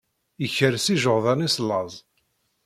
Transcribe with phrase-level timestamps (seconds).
[0.45, 1.93] Ikres ijeɣdan-is laẓ.